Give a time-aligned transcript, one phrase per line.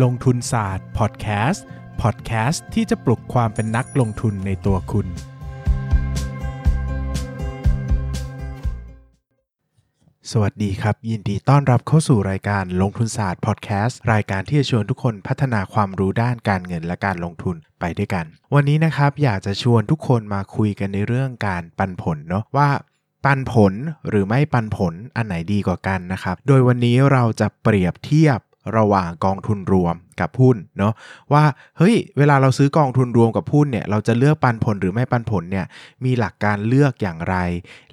[0.00, 1.64] ลงทุนศาสตร์พอดแคสต์
[2.02, 5.06] พอดแคสต์ที่จะปลุกความเป็นนักลงทุนในตัวคุณ
[10.30, 18.24] สวัสดีครับ ยินดีต้อนรับเข้าสู่รายการลงทุนศาสตร์พอดแคสต์รายการที่จะชวนทุกคนพัฒนาความรู้ด้านการเงินและการลงทุนไปด้วยกัน
[18.54, 22.68] วันนี้นะครับอยากจะชวนทุกคนมาคุยกันในเรื่องการปันผลเนาะว่า
[23.24, 23.72] ปันผล
[24.08, 28.40] หรือไม่ปันผลอันไหนดีกว่ากันนะครับ โดยวันนี้เราจะเปรียบเทียบ
[28.76, 30.92] ระหว่างกองทุนรวมกับหุ้นเนาะ
[31.32, 31.44] ว่า
[31.78, 35.66] เฮ้ยเวลาเราซื้อกองทุนรวมกับหุ้นเนี่ยเราจะเลือกปันผลหรือไม่ปันผลเนี่ย
[36.04, 37.36] มีหลักการเลือกอย่างไร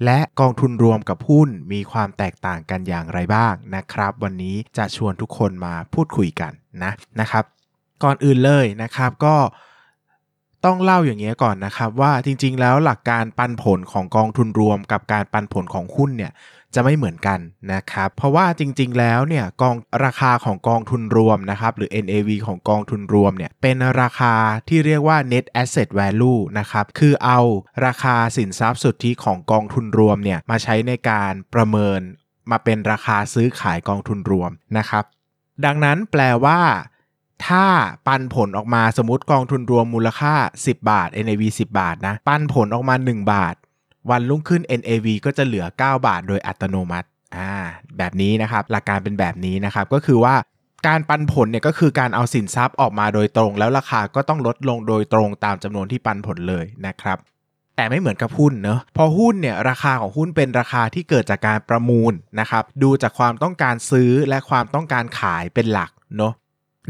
[0.04, 7.44] และกองทุนรวมกับหุ้นมีความแตกต่างกันอย่างไรบ้างนะครับ วันนี้จะชวนทุกคนมาพูดคุยกันนะนะครับ
[8.04, 9.36] ก่อนอื่นเลยนะครับก็
[10.66, 16.32] ต้องเล่าอย่างนี้ก่อนนะครับว่าจริงๆ แล้วหลักการปันผลของกองทุนรวมกับการปันผลของหุ้นเนี่ย
[16.74, 17.40] จะไม่เหมือนกัน
[17.72, 24.34] นะครับ เพราะว่าจริง ๆ แล้วเนี่ยกองราคาของกองทุนรวมนะครับหรือ NAV ของกองทุนรวมเนี่ยเป็นราคา
[24.68, 27.40] ที่เรียกว่า net asset value นะครับคือเอา
[27.86, 32.00] ราคาสินทรัพย์สุทธิของกองทุนรวมเนี่ยมาใช้ในการประเมิน
[32.50, 35.04] มาเป็นราคาซื้อขายกองทุนรวมนะครับ
[35.64, 36.60] ดังนั้นแปลว่า
[37.46, 37.66] ถ้า
[38.06, 43.54] ปันผลออกมาสมมติกองทุนรวมมูลค่า 10 บาท NAV 10 บาทนะ ปันผลออกมา 1 บาท
[44.10, 47.52] วันรุ่งขึ้น NAV ก็จะเหลือ 9 บาทโดยอัตโนมัติอ่า
[47.98, 50.34] แบบนี้นะครับหลักการเป็นแบบนี้นะครับก็คือว่า
[50.86, 57.18] การปันผลเนี่ยก็คือการเอาสินทรัพย์ออกมาโดยตรง แล้วราคาก็ต้องลดลงโดยตรงตามจำนวนที่ปันผลเลยนะครับ
[57.76, 66.32] แต่ไม่เหมือนกับหุ้นเนอะพอหุ้นเนี่ยราคาของหุ้นเป็นราคาที่เกิดจากการประมูลนะครับดูจากความต้องการซื้อและความต้องการขายเป็นหลักเนาะ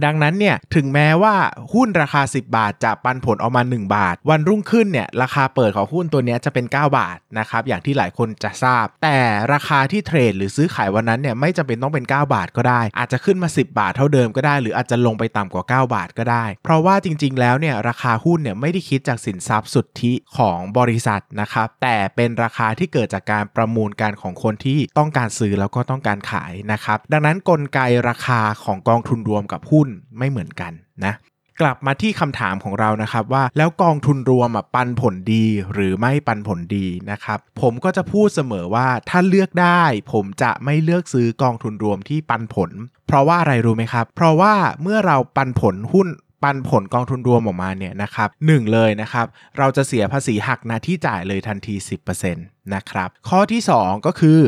[0.04, 1.34] ดังนั้นเนี่ยถึงแม้ว่า
[1.74, 9.18] หุ้นราคา 10 บาท จะปันผลออกมา 1 บาท วันรุ่งขึ้นเนี่ยราคาเปิดของหุ้นตัวนี้จะเป็น 9 บาทนะครับอย่างที่หลายคนจะทราบ แต่
[9.52, 30.72] ราคาที่เทรดหรือซื้อขายวันนั้นเนี่ยไม่จำเป็นต้องเป็น 9 บาทก็ได้ อาจจะขึ้นมา 10 บาทเท่าเดิมก็ได้ หรืออาจจะลงไปต่ำกว่า 9 บาทก็ได้ เพราะว่าจริง ๆ แล้วเนี่ยราคาหุ้นเนี่ยไม่ได้คิดจากสินทรัพย์สุทธิของบริษัทนะครับแต่เป็นราคาที่เกิดจากการประมูลกันของคนที่ต้องการซื้อแล้วก็ต้องการขายนะครับดังนั้นกลไกราคาของกองทุนรวมกับหุ้นไม่เหมือนกัน
[31.06, 31.14] นะ
[31.60, 42.70] กลับมาที่คำถามของเรานะครับว่าแล้วกองทุนรวมปันผลดีหรือไม่ปันผลดีนะครับผมก็จะพูดเสมอว่าถ้าเลือกได้ ผมจะไม่เลือกซื้อกองทุนรวมที่ปันผล
[43.06, 46.08] เพราะว่าอะไรรู้ไหมครับ เพราะว่าเมื่อเราปันผลหุ้น
[46.42, 49.26] ปันผลกองทุนรวมออกมาเนี่ยนะครับหนึ่งเลยนะครับ
[49.58, 51.74] เราจะเสียภาษีหักหน้าที่จ่ายเลยทันที
[52.20, 54.40] 10%นะครับข้อที่ 2 ก็คือ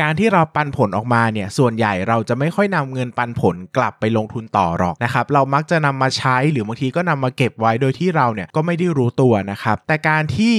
[0.00, 10.56] การที่เราปันผลออกมาเนี่ยส่วนใหญ่เราจะไม่ค่อยนำเงินปันผลกลับไปลงทุนต่อหรอกนะครับเรามักจะนำมาใช้หรือบางทีก็นำมาเก็บไว้โดยที่เราเนี่ยก็ไม่ได้รู้ตัวนะครับแต่การที่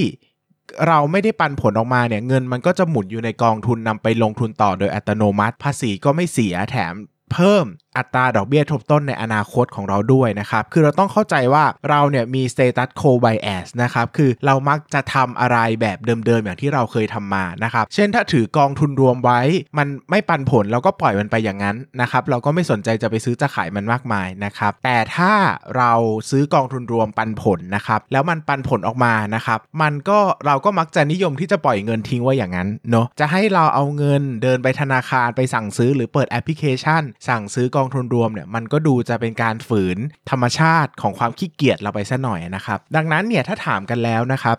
[0.88, 6.94] เราไม่ได้ปันผลออกมาเนี่ยเงินมันก็จะหมุนอยู่ในกองทุนนำไปลงทุนต่อโดยอัตโนมัติ ภาษีก็ไม่เสียแถม
[7.34, 7.66] เพิ่ม
[7.97, 19.41] อัตราดอกเบี้ยทบต้นในอนาคตของเราด้วยนะครับ คือเราต้องเข้าใจว่าเราเนี่ยมี status quo bias นะครับ คือเรามักจะทำอะไรแบบเดิมๆ อย่างที่เราเคยทำมานะครับ เช่นถ้าถือกองทุนรวมไว้
[19.78, 25.34] มันไม่ปันผลเราก็ปล่อยมันไปอย่างนั้นนะครับ เราก็ไม่สนใจจะไปซื้อจะขายมันมากมายนะครับ แต่ถ้า
[25.78, 25.94] เรา
[26.30, 39.97] ซื้อกองทุนรวมปันผลนะครับ แล้วมันปันผลออกมานะครับ มันก็เราก็มักจะนิยมที่จะปล่อยเงินทิ้งไว้อย่างนั้นเนาะ จะให้เราเอาเงินเดินไปธนาคารไปสั่งซื้อหรือเปิดแอปพลิเคชัน สั่งซื้อกององทุนรวมเนี่ยมันก็ดูจะเป็นการฝืน
[40.30, 44.58] ธรรมชาติของความขี้เกียจเราไปซะหน่อยนะครับ ดังนั้นเนี่ยถ้าถามกันแล้วนะครับ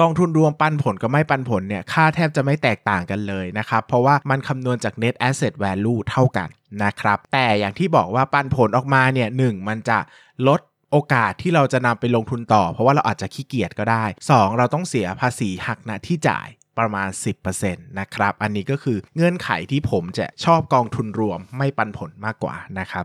[0.00, 6.48] กองทุนรวมปันผลกับไม่ปันผลเนี่ยค่าแทบจะไม่แตกต่างกันเลยนะครับ เพราะว่ามันคำนวณจาก net asset value เท่ากัน
[6.84, 9.98] นะครับ แต่อย่างที่บอกว่าปันผลออกมาเนี่ยหมันจะ
[10.48, 10.60] ลด
[10.92, 16.48] โอกาสที่เราจะนำไปลงทุนต่อ เพราะว่าเราอาจจะขี้เกียจก็ได้ 2 เราต้องเสียภาษีหักหน้าที่จ่าย
[16.78, 17.08] ประมาณ
[17.54, 23.04] 10%นะครับ อันนี้ก็คือเงื่อนไขที่ผมจะชอบกองทุนรวมไม่ปันผลมากกว่านะครับ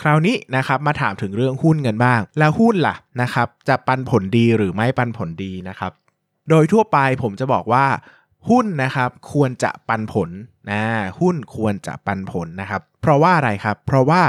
[0.00, 5.92] คราวนี้นะครับมาถามถึงเรื่องหุ้นกันบ้าง แล้วหุ้นล่ะนะครับ จะปันผลดีหรือไม่ปันผลดีนะครับ
[6.50, 7.86] โดยทั่วไปผมจะบอกว่า
[8.50, 10.30] หุ้นนะครับควรจะปันผล
[10.70, 10.82] นะ
[11.20, 14.22] หุ้นควรจะปันผลนะครับ เพราะว่าอะไรครับ เพราะว่า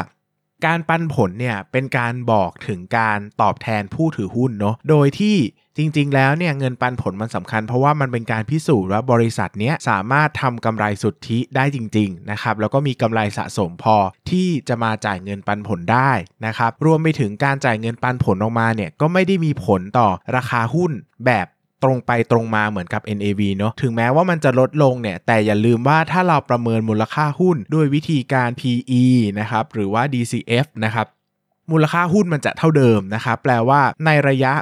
[0.65, 5.38] การปันผลเนี่ยเป็นการบอกถึงการตอบแทนผู้ถือหุ้นเนาะโดยที่
[5.77, 13.97] จริง ๆ แล้วเนี่ยเงินปันผลมันสำคัญ เพราะว่ามันเป็นการพิสูจน์ว่าบริษัทเนี้ยสามารถทำกำไรสุทธิได้จริง ๆ นะครับ แล้วก็มีกำไรสะสมพอ
[14.29, 16.12] ที่จะมาจ่ายเงินปันผลได้
[16.45, 20.91] นะครับ รวมไปถึงการจ่ายเงินปันผลออกมาเนี่ยก็ไม่ได้มีผลต่อราคาหุ้น
[21.25, 21.47] แบบ
[21.83, 29.04] ตรงไปตรงมาเหมือนกับ NAV เนาะถึงแม้ว่ามันจะลดลงเนี่ย แต่อย่าลืมว่าถ้าเราประเมินมูลค่าหุ้นด้วยวิธีการ PE
[29.39, 31.07] นะครับหรือว่า DCF นะครับ
[31.72, 34.54] มูลค่าหุ้นมันจะเท่าเดิมนะครับแปลว่าในระยะ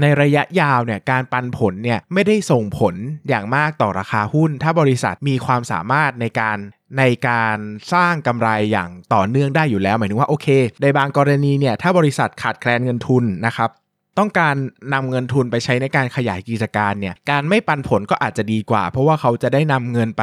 [0.00, 2.94] ในระยะยาวเนี่ยการปันผลเนี่ยไม่ได้ส่งผล
[3.28, 6.58] อย่างมากต่อราคาหุ้น ถ้าบริษัทมีความสามารถในการ
[6.98, 7.56] ในการ
[7.92, 10.46] สร้างกำไรอย่างต่อเนื่องได้อยู่แล้ว หมายถึงว่าโอเค
[10.82, 13.70] ในบางกรณีเนี่ยถ้าบริษัทขาดแคลนเงินทุนนะครับ
[14.18, 14.54] ต้องการ
[14.94, 20.22] นำเงินทุนไปใช้ในการขยายกิจการเนี่ยการไม่ปันผลก็อาจจะดีกว่า เพราะว่าเขาจะได้นำเงินไป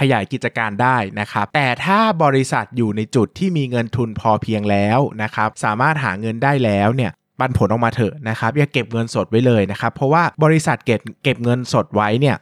[0.00, 12.36] ขยายกิจการได้นะครับ แต่ถ้าบริษัทอยู่ในจุดที่มีเงินทุนพอเพียงแล้วนะครับ สามารถหาเงินได้แล้วเนี่ยปันผลออกมาเถอะนะครับอย่าเก็บเงินสดไว้เลยนะครับ เพราะว่าบริษัทเก็บเก็บเงินสดไว้เนี่ย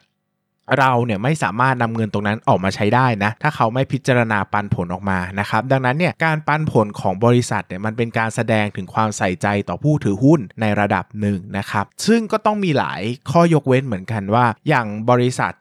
[0.79, 13.01] เราเนี่ยไม่สามารถนำเงินตรงนั้นออกมาใช้ได้นะ ถ้าเขาไม่พิจารณาปันผลออกมานะครับ ดังนั้นเนี่ยการปันผลของบริษัทเนี่ยมันเป็นการแสดงถึงความใส่ใจต่อผู้ถือหุ้นในระดับหนึ่งนะครับ ซึ่งก็ต้องมีหลาย
[13.31, 15.53] ข้อยกเว้นเหมือนกันว่า อย่างบริษัท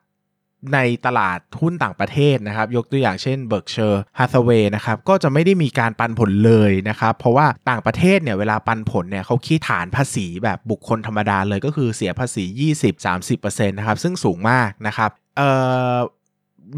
[0.74, 12.44] ในตลาดหุ้นต่างประเทศนะครับ ยกตัวอย่างเช่นเบิร์กเชอร์ฮัสเวย์นะครับก็จะไม่ได้มีการปันผลเลยนะครับ เพราะว่าต่างประเทศเนี่ยเวลาปันผลเนี่ยเขาคิดฐานภาษีแบบบุคคลธรรมดาเลยก็คือเสียภาษี
[13.06, 15.50] 20-30%นะครับซึ่งสูงมากนะครับเอ่
[15.94, 15.96] อ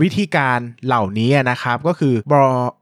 [0.02, 2.14] วิธีการเหล่านี้นะครับก็คือ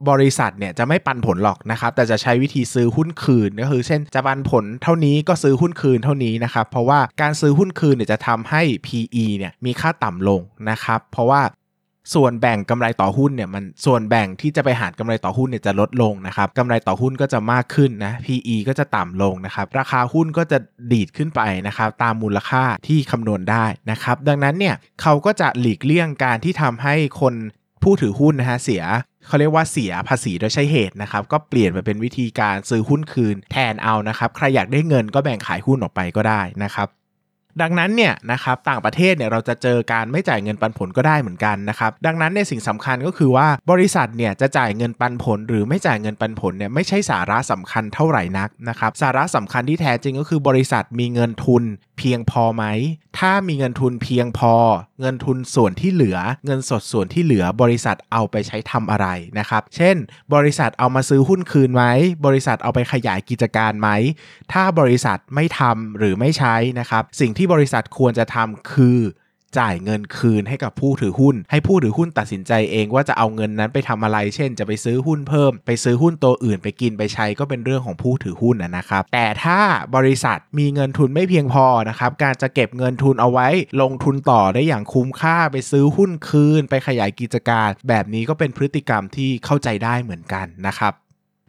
[0.09, 11.41] บริษัทเนี่ยจะไม่ปันผลหรอกนะครับ แต่จะใช้วิธีซื้อหุ้นคืนก็คือ เช่นจะปันผลเท่านี้ก็ซื้อหุ้นคืนเท่านี้นะครับ เพราะว่าการซื้อหุ้นคืนเนี่ยจะทำให้ PE เนี่ยมีค่าต่ำลงนะครับ เพราะว่า
[12.13, 20.57] ส่วนแบ่งกำไรต่อหุ้นเนี่ยมันส่วนแบ่งที่จะไปหารกำไรต่อหุ้นเนี่ยจะลดลงนะครับกำไรต่อหุ้นก็จะมากขึ้นนะ PE ก็จะต่ำลงนะครับ ราคาหุ้นก็จะ
[20.91, 27.33] ดีดขึ้นไปนะครับตามมูลค่าที่คำนวณได้นะครับ ดังนั้นเนี่ยเขาก็จะหลีกเลี่ยงการที่ทำให้คน
[27.83, 28.83] ผู้ถือหุ้นนะฮะเสีย
[29.27, 36.87] เขาเรียกว่าเสียภาษีโดยใช้เหตุนะครับ ก็เปลี่ยนไปเป็นวิธีการซื้อหุ้นคืนแทนเอานะครับ ใครอยากได้เงินก็แบ่งขายหุ้นออกไปก็ได้นะครับ
[37.61, 51.63] ดังนั้นเนี่ยนะครับต่างประเทศเนี่ยเราจะเจอการไม่จ่ายเงินปันผลก็ได้เหมือนกันนะครับดังนั้นในสิ่งสำคัญก็คือว่าบริษัทเนี่ยจะจ่ายเงินปันผล หรือไม่จ่ายเงินปันผลเนี่ยไม่ใช่สาระสำคัญเท่าไหร่นักนะครับสาระสำคัญที่แท้จริงก็คือบริษัทมีเงินทุน
[51.97, 52.65] เพียงพอไหม
[53.19, 54.53] ถ้ามีเงินทุนเพียงพอ
[55.01, 59.07] เงินทุนส่วนที่เหลือ เงินสดส่วนที่เหลือบริษัทเอาไปใช้ทำอะไร
[59.39, 59.95] นะครับ เช่น
[60.35, 61.83] บริษัทเอามาซื้อหุ้นคืนไหม
[62.25, 63.89] บริษัทเอาไปขยายกิจการไหม
[64.53, 68.99] ถ้าบริษัทไม่ทำหรือไม่ใช้นะครับ สิ่งที่บริษัทควรจะทำคือ
[69.59, 79.59] จ่ายเงินคืนให้กับผู้ถือหุ้น ให้ผู้ถือหุ้นตัดสินใจเองว่าจะเอาเงินนั้นไปทำอะไร เช่น จะไปซื้อหุ้นเพิ่ม ไปซื้อหุ้นตัวอื่นไปกินไปใช้ก็เป็นเรื่องของผู้ถือหุ้นนะครับ แต่ถ้า
[79.95, 83.47] บริษัทมีเงินทุนไม่เพียงพอนะครับ การจะเก็บเงินทุนเอาไว้
[83.81, 90.93] ลงทุนต่อได้อย่างคุ้มค่าไปซื้อหุ้นคืน ไปขยายกิจการ แบบนี้ก็เป็นพฤติกรรมที่เข้าใจได้เหมือนกันนะครับ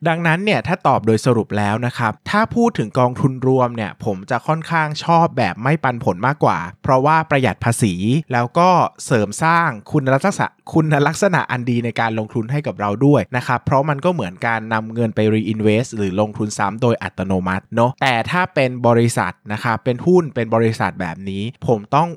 [0.09, 7.95] ดังนั้นเนี่ยถ้าตอบโดยสรุปแล้วนะครับ ถ้าพูดถึงกองทุนรวมเนี่ยผมจะค่อนข้างชอบแบบไม่ปันผลมากกว่า เพราะว่าประหยัดภาษี
[8.33, 8.71] แล้วก็
[9.07, 22.09] เสริมสร้างคุณลักษณะคุณลักษณะอันดีในการลงทุนให้กับเราด้วยนะครับ เพราะมันก็เหมือนการนำเงินไป reinvest หรือลงทุนซ้ำโดยอัตโนมัติเนาะแต่ถ้าเป็นบริษัทนะครับเป็นหุ้นเป็นบริษัทแบบนี้ ผมต้อง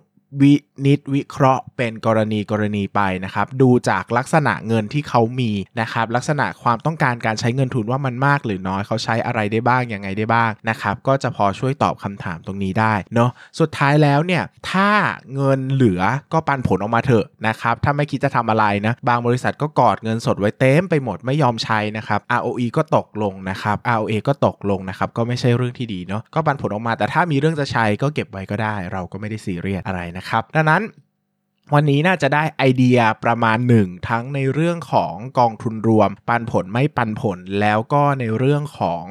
[0.42, 0.54] วิ
[0.86, 5.52] นิจวิเคราะห์เป็นกรณีกรณีไปนะครับ ดูจากลักษณะเงินที่เขามี
[5.82, 14.90] นะครับ ลักษณะความต้องการการใช้เงินทุนว่ามันมากหรือน้อยเขาใช้อะไรได้บ้างยังไงได้บ้างนะครับ ก็จะพอช่วยตอบคำถามตรงนี้ได้เนาะสุดท้ายแล้วเนี่ยถ้า
[15.34, 16.02] เงินเหลือ
[16.34, 30.84] ก็ปันผลออกมาเถอะนะครับถ้าไม่คิดจะทำอะไรนะ บางบริษัทก็กอดเงินสดไว้เต็มไปหมดไม่ยอมใช้นะครับ ROE ก็ตกลงนะครับ ROA ก็ตกลงนะครับก็ไม่ใช่เรื่องที่ดีเนาะก็ปันผลออกมา แต่ถ้ามีเรื่องจะใช้ก็เก็บไว้ก็ได้ เราก็ไม่ได้ซีเรียสอะไรนะนะครับดังนั้น
[31.74, 39.06] วันนี้น่าจะได้ไอเดียประมาณหนึ่งทั้งในเรื่องของกองทุนรวม ปันผลไม่ปันผลแล้วก็ในเรื่องของ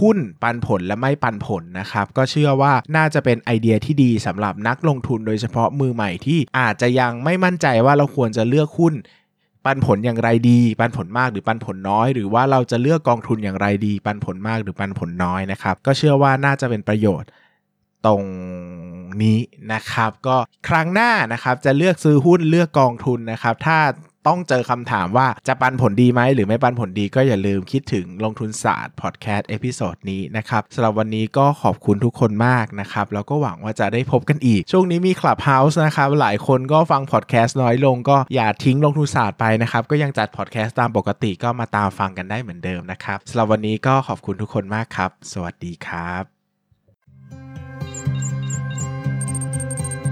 [0.00, 8.94] หุ้นปันผลและไม่ปันผลนะครับ ก็เชื่อว่าน่าจะเป็นไอเดียที่ดีสำหรับนักลงทุนโดยเฉพาะมือใหม่ที่อาจจะยังไม่มั่นใจว่าเราควรจะเลือกหุ้น
[9.64, 17.28] ปันผลอย่างไรดี ปันผลมากหรือปันผลน้อย หรือว่าเราจะเลือกกองทุนอย่างไรดี ปันผลมากหรือปันผลน้อยนะครับ ก็เชื่อว่าน่าจะเป็นประโยชน์
[18.06, 18.22] ตรง
[19.22, 19.38] นี้
[19.72, 20.36] นะครับ ก็
[20.68, 23.78] ครั้งหน้านะครับจะเลือกซื้อหุ้นเลือกกองทุนนะครับ ถ้า
[24.28, 46.39] ต้องเจอคำถามว่าจะปันผลดีไหมหรือไม่ปันผลดีก็อย่าลืมคิดถึงลงทุนศาสตร์ podcast episode นี้นะครับสำหรับวันนี้ก็ขอบคุณทุกคนมากนะครับ แล้วก็หวังว่าจะได้พบกันอีก ช่วงนี้มี Clubhouse นะครับ หลายคนก็ฟังพอดแคสต์น้อยลงก็อย่าทิ้งลงทุนศาสตร์ไปนะครับ ก็ยังจัดพอดแคสต์ตามปกติก็มาตามฟังกันได้เหมือนเดิมนะครับสำหรับวันนี้ก็ขอบคุณทุกคนมากครับ สวัสดีครับ